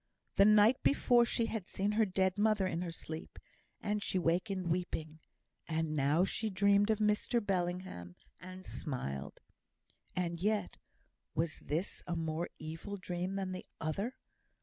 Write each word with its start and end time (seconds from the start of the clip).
The 0.35 0.45
night 0.45 0.81
before, 0.81 1.25
she 1.25 1.45
had 1.45 1.67
seen 1.67 1.91
her 1.91 2.07
dead 2.07 2.35
mother 2.35 2.65
in 2.65 2.81
her 2.81 2.91
sleep, 2.91 3.37
and 3.79 4.01
she 4.01 4.17
wakened, 4.17 4.71
weeping. 4.71 5.19
And 5.67 5.95
now 5.95 6.25
she 6.25 6.49
dreamed 6.49 6.89
of 6.89 6.97
Mr 6.97 7.39
Bellingham, 7.39 8.15
and 8.39 8.65
smiled. 8.65 9.41
And 10.15 10.39
yet, 10.39 10.77
was 11.35 11.59
this 11.59 12.01
a 12.07 12.15
more 12.15 12.49
evil 12.57 12.97
dream 12.97 13.35
than 13.35 13.51
the 13.51 13.67
other? 13.79 14.15